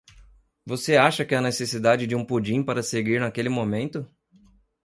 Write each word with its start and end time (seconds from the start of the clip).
Você 0.65 0.97
acha 0.97 1.23
que 1.23 1.35
há 1.35 1.39
necessidade 1.41 2.07
de 2.07 2.15
um 2.15 2.25
pudim 2.25 2.63
para 2.63 2.81
seguir 2.81 3.19
naquele 3.21 3.49
momento? 3.49 4.09